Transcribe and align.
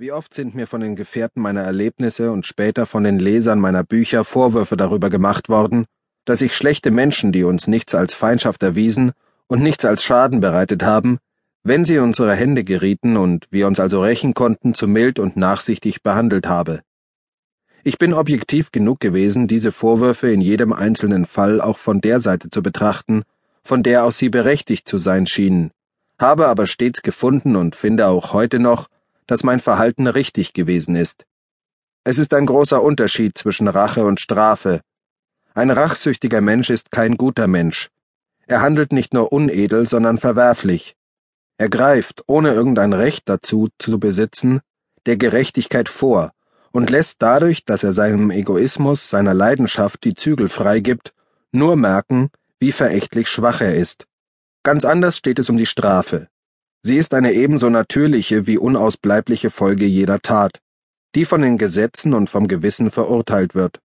Wie 0.00 0.12
oft 0.12 0.32
sind 0.32 0.54
mir 0.54 0.68
von 0.68 0.80
den 0.80 0.94
Gefährten 0.94 1.42
meiner 1.42 1.62
Erlebnisse 1.62 2.30
und 2.30 2.46
später 2.46 2.86
von 2.86 3.02
den 3.02 3.18
Lesern 3.18 3.58
meiner 3.58 3.82
Bücher 3.82 4.22
Vorwürfe 4.22 4.76
darüber 4.76 5.10
gemacht 5.10 5.48
worden, 5.48 5.86
dass 6.24 6.40
ich 6.40 6.56
schlechte 6.56 6.92
Menschen, 6.92 7.32
die 7.32 7.42
uns 7.42 7.66
nichts 7.66 7.96
als 7.96 8.14
Feindschaft 8.14 8.62
erwiesen 8.62 9.10
und 9.48 9.60
nichts 9.60 9.84
als 9.84 10.04
Schaden 10.04 10.38
bereitet 10.38 10.84
haben, 10.84 11.18
wenn 11.64 11.84
sie 11.84 11.96
in 11.96 12.04
unsere 12.04 12.32
Hände 12.36 12.62
gerieten 12.62 13.16
und 13.16 13.48
wir 13.50 13.66
uns 13.66 13.80
also 13.80 14.00
rächen 14.00 14.34
konnten, 14.34 14.72
zu 14.72 14.86
mild 14.86 15.18
und 15.18 15.36
nachsichtig 15.36 16.04
behandelt 16.04 16.46
habe. 16.46 16.82
Ich 17.82 17.98
bin 17.98 18.14
objektiv 18.14 18.70
genug 18.70 19.00
gewesen, 19.00 19.48
diese 19.48 19.72
Vorwürfe 19.72 20.30
in 20.30 20.40
jedem 20.40 20.72
einzelnen 20.72 21.26
Fall 21.26 21.60
auch 21.60 21.76
von 21.76 22.00
der 22.00 22.20
Seite 22.20 22.50
zu 22.50 22.62
betrachten, 22.62 23.24
von 23.64 23.82
der 23.82 24.04
aus 24.04 24.16
sie 24.16 24.28
berechtigt 24.28 24.88
zu 24.88 24.98
sein 24.98 25.26
schienen, 25.26 25.72
habe 26.20 26.46
aber 26.46 26.68
stets 26.68 27.02
gefunden 27.02 27.56
und 27.56 27.74
finde 27.74 28.06
auch 28.06 28.32
heute 28.32 28.60
noch, 28.60 28.86
dass 29.28 29.44
mein 29.44 29.60
Verhalten 29.60 30.08
richtig 30.08 30.52
gewesen 30.52 30.96
ist. 30.96 31.24
Es 32.02 32.18
ist 32.18 32.34
ein 32.34 32.46
großer 32.46 32.82
Unterschied 32.82 33.38
zwischen 33.38 33.68
Rache 33.68 34.04
und 34.04 34.18
Strafe. 34.18 34.80
Ein 35.54 35.70
rachsüchtiger 35.70 36.40
Mensch 36.40 36.70
ist 36.70 36.90
kein 36.90 37.16
guter 37.16 37.46
Mensch. 37.46 37.90
Er 38.46 38.62
handelt 38.62 38.92
nicht 38.92 39.14
nur 39.14 39.30
unedel, 39.30 39.86
sondern 39.86 40.18
verwerflich. 40.18 40.96
Er 41.58 41.68
greift, 41.68 42.24
ohne 42.26 42.52
irgendein 42.52 42.92
Recht 42.92 43.28
dazu 43.28 43.68
zu 43.78 44.00
besitzen, 44.00 44.60
der 45.06 45.16
Gerechtigkeit 45.16 45.88
vor 45.88 46.32
und 46.72 46.90
lässt 46.90 47.20
dadurch, 47.20 47.64
dass 47.64 47.82
er 47.82 47.92
seinem 47.92 48.30
Egoismus, 48.30 49.10
seiner 49.10 49.34
Leidenschaft 49.34 50.04
die 50.04 50.14
Zügel 50.14 50.48
freigibt, 50.48 51.12
nur 51.52 51.76
merken, 51.76 52.30
wie 52.58 52.72
verächtlich 52.72 53.28
schwach 53.28 53.60
er 53.60 53.74
ist. 53.74 54.06
Ganz 54.62 54.84
anders 54.84 55.16
steht 55.16 55.38
es 55.38 55.50
um 55.50 55.56
die 55.56 55.66
Strafe. 55.66 56.28
Sie 56.82 56.96
ist 56.96 57.14
eine 57.14 57.32
ebenso 57.32 57.70
natürliche 57.70 58.46
wie 58.46 58.58
unausbleibliche 58.58 59.50
Folge 59.50 59.84
jeder 59.84 60.20
Tat, 60.20 60.60
die 61.14 61.24
von 61.24 61.42
den 61.42 61.58
Gesetzen 61.58 62.14
und 62.14 62.30
vom 62.30 62.48
Gewissen 62.48 62.90
verurteilt 62.90 63.54
wird. 63.54 63.80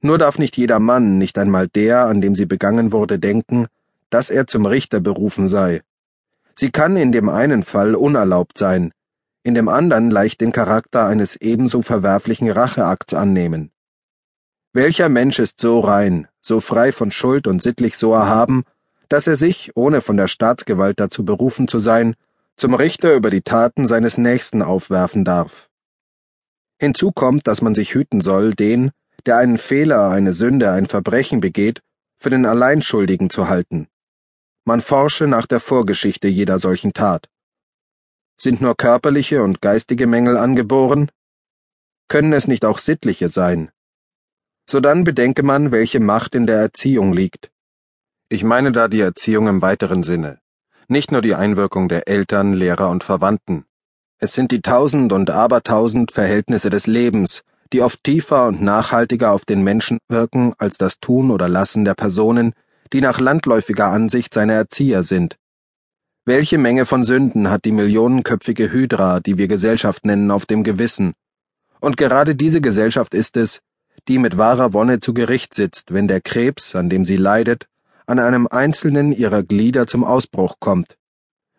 Nur 0.00 0.18
darf 0.18 0.38
nicht 0.38 0.56
jeder 0.56 0.80
Mann, 0.80 1.18
nicht 1.18 1.38
einmal 1.38 1.68
der, 1.68 2.06
an 2.06 2.20
dem 2.20 2.34
sie 2.34 2.46
begangen 2.46 2.92
wurde, 2.92 3.18
denken, 3.18 3.66
dass 4.10 4.30
er 4.30 4.46
zum 4.46 4.66
Richter 4.66 5.00
berufen 5.00 5.48
sei. 5.48 5.82
Sie 6.54 6.70
kann 6.70 6.96
in 6.96 7.12
dem 7.12 7.28
einen 7.28 7.62
Fall 7.62 7.94
unerlaubt 7.94 8.58
sein, 8.58 8.92
in 9.42 9.54
dem 9.54 9.68
anderen 9.68 10.10
leicht 10.10 10.40
den 10.40 10.52
Charakter 10.52 11.06
eines 11.06 11.36
ebenso 11.36 11.82
verwerflichen 11.82 12.50
Racheakts 12.50 13.14
annehmen. 13.14 13.70
Welcher 14.72 15.08
Mensch 15.08 15.38
ist 15.38 15.60
so 15.60 15.80
rein, 15.80 16.28
so 16.40 16.60
frei 16.60 16.92
von 16.92 17.10
Schuld 17.10 17.46
und 17.46 17.62
sittlich 17.62 17.96
so 17.96 18.12
erhaben, 18.12 18.64
dass 19.12 19.26
er 19.26 19.36
sich, 19.36 19.72
ohne 19.74 20.00
von 20.00 20.16
der 20.16 20.26
Staatsgewalt 20.26 20.98
dazu 20.98 21.22
berufen 21.22 21.68
zu 21.68 21.78
sein, 21.78 22.14
zum 22.56 22.72
Richter 22.72 23.14
über 23.14 23.28
die 23.28 23.42
Taten 23.42 23.86
seines 23.86 24.16
Nächsten 24.16 24.62
aufwerfen 24.62 25.22
darf. 25.22 25.68
Hinzu 26.78 27.12
kommt, 27.12 27.46
dass 27.46 27.60
man 27.60 27.74
sich 27.74 27.92
hüten 27.92 28.22
soll, 28.22 28.54
den, 28.54 28.90
der 29.26 29.36
einen 29.36 29.58
Fehler, 29.58 30.08
eine 30.08 30.32
Sünde, 30.32 30.70
ein 30.70 30.86
Verbrechen 30.86 31.42
begeht, 31.42 31.82
für 32.16 32.30
den 32.30 32.46
Alleinschuldigen 32.46 33.28
zu 33.28 33.50
halten. 33.50 33.86
Man 34.64 34.80
forsche 34.80 35.26
nach 35.26 35.44
der 35.44 35.60
Vorgeschichte 35.60 36.28
jeder 36.28 36.58
solchen 36.58 36.94
Tat. 36.94 37.28
Sind 38.38 38.62
nur 38.62 38.78
körperliche 38.78 39.42
und 39.42 39.60
geistige 39.60 40.06
Mängel 40.06 40.38
angeboren? 40.38 41.10
Können 42.08 42.32
es 42.32 42.48
nicht 42.48 42.64
auch 42.64 42.78
sittliche 42.78 43.28
sein? 43.28 43.72
Sodann 44.66 45.04
bedenke 45.04 45.42
man, 45.42 45.70
welche 45.70 46.00
Macht 46.00 46.34
in 46.34 46.46
der 46.46 46.60
Erziehung 46.60 47.12
liegt. 47.12 47.51
Ich 48.32 48.44
meine 48.44 48.72
da 48.72 48.88
die 48.88 49.02
Erziehung 49.02 49.46
im 49.46 49.60
weiteren 49.60 50.02
Sinne, 50.02 50.38
nicht 50.88 51.12
nur 51.12 51.20
die 51.20 51.34
Einwirkung 51.34 51.90
der 51.90 52.08
Eltern, 52.08 52.54
Lehrer 52.54 52.88
und 52.88 53.04
Verwandten. 53.04 53.66
Es 54.20 54.32
sind 54.32 54.52
die 54.52 54.62
tausend 54.62 55.12
und 55.12 55.28
abertausend 55.28 56.12
Verhältnisse 56.12 56.70
des 56.70 56.86
Lebens, 56.86 57.42
die 57.74 57.82
oft 57.82 58.02
tiefer 58.02 58.46
und 58.46 58.62
nachhaltiger 58.62 59.32
auf 59.32 59.44
den 59.44 59.62
Menschen 59.62 59.98
wirken 60.08 60.54
als 60.56 60.78
das 60.78 60.98
Tun 60.98 61.30
oder 61.30 61.46
Lassen 61.46 61.84
der 61.84 61.92
Personen, 61.92 62.54
die 62.94 63.02
nach 63.02 63.20
landläufiger 63.20 63.88
Ansicht 63.88 64.32
seine 64.32 64.54
Erzieher 64.54 65.02
sind. 65.02 65.36
Welche 66.24 66.56
Menge 66.56 66.86
von 66.86 67.04
Sünden 67.04 67.50
hat 67.50 67.66
die 67.66 67.72
millionenköpfige 67.72 68.72
Hydra, 68.72 69.20
die 69.20 69.36
wir 69.36 69.46
Gesellschaft 69.46 70.06
nennen, 70.06 70.30
auf 70.30 70.46
dem 70.46 70.62
Gewissen? 70.62 71.12
Und 71.80 71.98
gerade 71.98 72.34
diese 72.34 72.62
Gesellschaft 72.62 73.12
ist 73.12 73.36
es, 73.36 73.60
die 74.08 74.16
mit 74.16 74.38
wahrer 74.38 74.72
Wonne 74.72 75.00
zu 75.00 75.12
Gericht 75.12 75.52
sitzt, 75.52 75.92
wenn 75.92 76.08
der 76.08 76.22
Krebs, 76.22 76.74
an 76.74 76.88
dem 76.88 77.04
sie 77.04 77.18
leidet, 77.18 77.66
an 78.06 78.18
einem 78.18 78.46
einzelnen 78.46 79.12
ihrer 79.12 79.42
Glieder 79.42 79.86
zum 79.86 80.04
Ausbruch 80.04 80.56
kommt. 80.60 80.96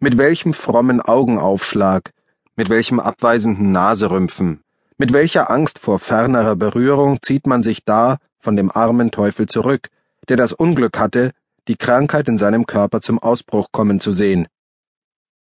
Mit 0.00 0.18
welchem 0.18 0.54
frommen 0.54 1.00
Augenaufschlag, 1.00 2.12
mit 2.56 2.70
welchem 2.70 3.00
abweisenden 3.00 3.72
Naserümpfen, 3.72 4.62
mit 4.96 5.12
welcher 5.12 5.50
Angst 5.50 5.78
vor 5.78 5.98
fernerer 5.98 6.56
Berührung 6.56 7.22
zieht 7.22 7.46
man 7.46 7.62
sich 7.62 7.84
da 7.84 8.18
von 8.38 8.56
dem 8.56 8.70
armen 8.70 9.10
Teufel 9.10 9.46
zurück, 9.46 9.88
der 10.28 10.36
das 10.36 10.52
Unglück 10.52 10.98
hatte, 10.98 11.30
die 11.68 11.76
Krankheit 11.76 12.28
in 12.28 12.38
seinem 12.38 12.66
Körper 12.66 13.00
zum 13.00 13.18
Ausbruch 13.18 13.68
kommen 13.72 14.00
zu 14.00 14.12
sehen. 14.12 14.48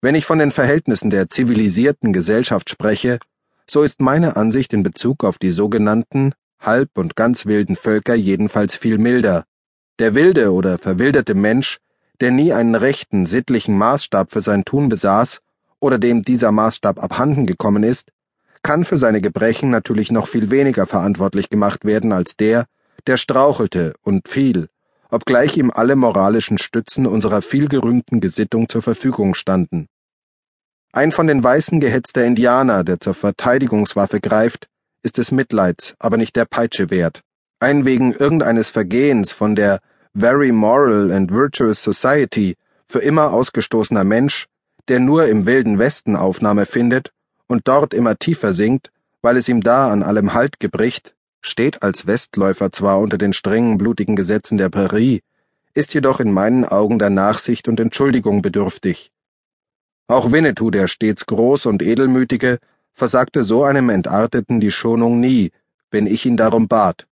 Wenn 0.01 0.15
ich 0.15 0.27
von 0.27 0.39
den 0.39 0.51
Verhältnissen 0.51 1.11
der 1.11 1.29
zivilisierten 1.29 2.13
Gesellschaft 2.13 2.71
spreche, 2.71 3.19
so 3.69 3.83
ist 3.83 4.01
meine 4.01 4.37
Ansicht 4.37 4.73
in 4.73 4.83
Bezug 4.83 5.25
auf 5.25 5.39
die 5.39 5.53
sogenannten 5.53 6.35
halb 6.61 6.91
und 6.99 7.17
ganz 7.17 7.47
wilden 7.47 7.77
Völker 7.77 8.15
jedenfalls 8.15 8.77
viel 8.77 8.99
milder. 8.99 9.45
Der 10.03 10.17
wilde 10.17 10.53
oder 10.53 10.79
verwilderte 10.79 11.37
Mensch, 11.37 11.79
der 12.21 12.33
nie 12.33 12.53
einen 12.53 12.75
rechten, 12.75 13.25
sittlichen 13.25 13.79
Maßstab 13.79 14.33
für 14.33 14.41
sein 14.41 14.65
Tun 14.65 14.89
besaß 14.89 15.39
oder 15.79 16.01
dem 16.01 16.25
dieser 16.25 16.51
Maßstab 16.51 17.01
abhanden 17.01 17.47
gekommen 17.47 17.85
ist, 17.85 18.11
kann 18.65 18.85
für 18.85 18.97
seine 18.97 19.21
Gebrechen 19.21 19.71
natürlich 19.71 20.11
noch 20.11 20.27
viel 20.27 20.51
weniger 20.51 20.89
verantwortlich 20.89 21.51
gemacht 21.51 21.85
werden 21.85 22.11
als 22.11 22.37
der, 22.37 22.65
der 23.07 23.17
strauchelte 23.17 23.95
und 24.03 24.27
fiel, 24.27 24.71
obgleich 25.09 25.57
ihm 25.57 25.71
alle 25.71 25.95
moralischen 25.95 26.59
Stützen 26.59 27.07
unserer 27.07 27.41
vielgerühmten 27.41 28.21
Gesittung 28.21 28.69
zur 28.69 28.83
Verfügung 28.83 29.35
standen. 29.35 29.87
Ein 30.93 31.13
von 31.13 31.29
den 31.29 31.45
Weißen 31.45 31.79
gehetzter 31.79 32.25
Indianer, 32.25 32.83
der 32.83 32.99
zur 32.99 33.15
Verteidigungswaffe 33.15 34.19
greift, 34.19 34.67
ist 35.05 35.19
des 35.19 35.31
Mitleids, 35.31 35.95
aber 36.01 36.17
nicht 36.17 36.35
der 36.35 36.47
Peitsche 36.47 36.91
wert 36.91 37.23
ein 37.63 37.85
wegen 37.85 38.13
irgendeines 38.13 38.71
Vergehens 38.71 39.31
von 39.31 39.55
der 39.55 39.79
Very 40.15 40.53
Moral 40.53 41.11
and 41.11 41.31
Virtuous 41.31 41.83
Society 41.83 42.57
für 42.87 42.99
immer 42.99 43.33
ausgestoßener 43.33 44.05
Mensch, 44.05 44.47
der 44.89 45.01
nur 45.01 45.27
im 45.27 45.47
wilden 45.47 45.79
Westen 45.79 46.17
Aufnahme 46.17 46.67
findet 46.67 47.13
und 47.47 47.67
dort 47.67 47.95
immer 47.95 48.19
tiefer 48.19 48.53
sinkt, 48.53 48.91
weil 49.23 49.39
es 49.39 49.49
ihm 49.49 49.63
da 49.63 49.91
an 49.91 50.03
allem 50.03 50.35
Halt 50.35 50.61
gebricht, 50.61 51.15
steht 51.41 51.83
als 51.83 52.07
Westläufer 52.07 52.73
zwar 52.73 52.99
unter 52.99 53.17
den 53.17 53.33
strengen 53.33 53.79
blutigen 53.79 54.15
Gesetzen 54.15 54.59
der 54.59 54.69
Prärie, 54.69 55.23
ist 55.73 55.95
jedoch 55.95 56.21
in 56.21 56.31
meinen 56.31 56.67
Augen 56.67 56.99
der 56.99 57.11
Nachsicht 57.11 57.67
und 57.67 57.81
Entschuldigung 57.81 58.43
bedürftig. 58.43 59.11
Auch 60.09 60.31
Winnetou, 60.31 60.71
der 60.71 60.89
stets 60.89 61.25
groß 61.25 61.67
und 61.67 61.83
edelmütige, 61.83 62.59
versagte 62.93 63.45
so 63.45 63.65
einem 63.65 63.89
Entarteten 63.89 64.61
die 64.61 64.71
Schonung 64.71 65.21
nie, 65.21 65.53
wenn 65.91 66.07
ich 66.07 66.27
ihn 66.27 66.37
darum 66.37 66.69
bat. 66.69 67.07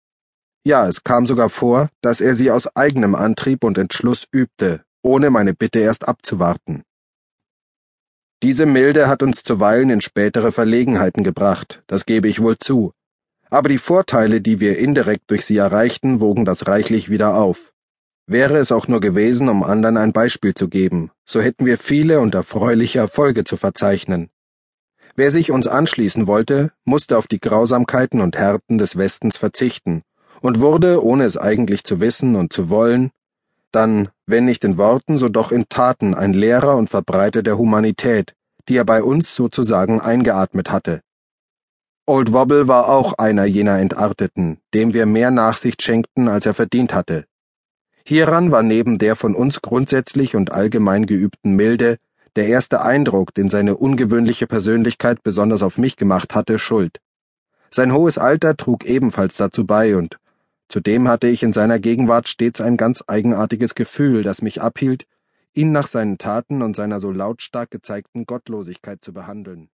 Ja, 0.64 0.86
es 0.86 1.04
kam 1.04 1.26
sogar 1.26 1.48
vor, 1.48 1.88
dass 2.02 2.20
er 2.20 2.34
sie 2.34 2.50
aus 2.50 2.74
eigenem 2.76 3.14
Antrieb 3.14 3.64
und 3.64 3.78
Entschluss 3.78 4.26
übte, 4.32 4.82
ohne 5.02 5.30
meine 5.30 5.54
Bitte 5.54 5.78
erst 5.78 6.06
abzuwarten. 6.06 6.82
Diese 8.42 8.66
Milde 8.66 9.08
hat 9.08 9.22
uns 9.22 9.42
zuweilen 9.42 9.91
in 9.91 10.00
spätere 10.00 10.52
Verlegenheiten 10.52 11.24
gebracht, 11.24 11.82
das 11.86 12.06
gebe 12.06 12.28
ich 12.28 12.41
wohl 12.41 12.58
zu. 12.58 12.92
Aber 13.50 13.68
die 13.68 13.78
Vorteile, 13.78 14.41
die 14.41 14.60
wir 14.60 14.78
indirekt 14.78 15.30
durch 15.30 15.44
sie 15.44 15.56
erreichten, 15.56 16.20
wogen 16.20 16.44
das 16.44 16.66
reichlich 16.66 17.08
wieder 17.08 17.34
auf. 17.34 17.72
Wäre 18.26 18.58
es 18.58 18.70
auch 18.70 18.88
nur 18.88 19.00
gewesen, 19.00 19.48
um 19.48 19.64
anderen 19.64 19.97
ein 19.97 20.12
Beispiel 20.12 20.52
zu 20.54 20.68
geben, 20.68 21.10
so 21.24 21.41
hätten 21.41 21.64
wir 21.64 21.78
viele 21.78 22.20
und 22.20 22.34
erfreuliche 22.34 22.98
Erfolge 22.98 23.44
zu 23.44 23.56
verzeichnen. 23.56 24.28
Wer 25.16 25.30
sich 25.30 25.50
uns 25.50 25.66
anschließen 25.66 26.26
wollte, 26.26 26.72
musste 26.84 27.16
auf 27.16 27.27
die 27.27 27.41
Grausamkeiten 27.41 28.21
und 28.21 28.36
Härten 28.36 28.77
des 28.78 28.98
Westens 28.98 29.38
verzichten 29.38 30.04
und 30.40 30.60
wurde, 30.60 31.04
ohne 31.04 31.24
es 31.24 31.36
eigentlich 31.36 31.84
zu 31.84 32.00
wissen 32.00 32.36
und 32.36 32.52
zu 32.52 32.70
wollen, 32.70 33.10
dann, 33.72 34.08
wenn 34.26 34.44
nicht 34.44 34.64
in 34.64 34.78
Worten, 34.78 35.18
so 35.18 35.28
doch 35.28 35.52
in 35.52 35.68
Taten 35.68 36.14
ein 36.14 36.32
Lehrer 36.32 36.76
und 36.76 36.90
Verbreiter 36.90 37.42
der 37.42 37.58
Humanität, 37.58 38.34
die 38.68 38.76
er 38.76 38.84
bei 38.84 39.02
uns 39.02 39.34
sozusagen 39.34 40.00
eingeatmet 40.00 40.70
hatte. 40.70 41.02
Old 42.06 42.32
Wobble 42.32 42.68
war 42.68 42.88
auch 42.88 43.14
einer 43.18 43.44
jener 43.44 43.78
Entarteten, 43.78 44.58
dem 44.72 44.94
wir 44.94 45.04
mehr 45.04 45.30
Nachsicht 45.30 45.82
schenkten, 45.82 46.28
als 46.28 46.46
er 46.46 46.54
verdient 46.54 46.94
hatte. 46.94 47.26
Hieran 48.04 48.50
war 48.50 48.62
neben 48.62 48.96
der 48.96 49.16
von 49.16 49.34
uns 49.34 49.60
grundsätzlich 49.60 50.34
und 50.34 50.50
allgemein 50.50 51.04
geübten 51.04 51.52
Milde 51.52 51.98
der 52.36 52.46
erste 52.46 52.80
Eindruck, 52.80 53.34
den 53.34 53.50
seine 53.50 53.76
ungewöhnliche 53.76 54.46
Persönlichkeit 54.46 55.22
besonders 55.22 55.62
auf 55.62 55.76
mich 55.76 55.96
gemacht 55.96 56.34
hatte, 56.34 56.58
schuld. 56.58 57.00
Sein 57.68 57.92
hohes 57.92 58.16
Alter 58.16 58.56
trug 58.56 58.86
ebenfalls 58.86 59.36
dazu 59.36 59.66
bei 59.66 59.96
und 59.96 60.16
Zudem 60.68 61.09
hatte 61.09 61.28
ich 61.28 61.42
in 61.42 61.53
seiner 61.53 61.78
Gegenwart 61.78 62.28
stets 62.28 62.60
ein 62.60 62.76
ganz 62.76 63.03
eigenartiges 63.06 63.74
Gefühl, 63.74 64.22
das 64.22 64.42
mich 64.42 64.60
abhielt, 64.60 65.06
ihn 65.54 65.72
nach 65.72 65.86
seinen 65.86 66.18
Taten 66.18 66.62
und 66.62 66.76
seiner 66.76 67.00
so 67.00 67.10
lautstark 67.10 67.70
gezeigten 67.70 68.26
Gottlosigkeit 68.26 69.03
zu 69.03 69.12
behandeln 69.12 69.70